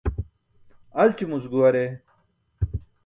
Alćumuc 1.03 1.43
guware. 1.51 1.85